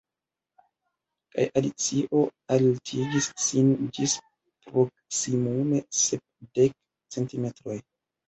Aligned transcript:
Kaj 1.33 1.43
Alicio 1.59 2.21
altigis 2.55 3.27
sin 3.49 3.69
ĝis 3.97 4.15
proksimume 4.69 5.83
sepdek 6.05 6.75
centimetroj. 7.17 7.77